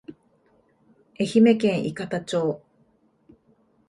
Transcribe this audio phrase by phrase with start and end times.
[1.19, 2.63] 愛媛県伊方町